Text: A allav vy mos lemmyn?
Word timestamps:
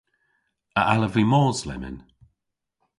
A 0.79 0.81
allav 0.93 1.11
vy 1.15 1.23
mos 1.31 1.59
lemmyn? 1.67 1.97